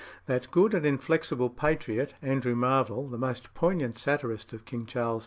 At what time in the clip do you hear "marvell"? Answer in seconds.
2.55-3.07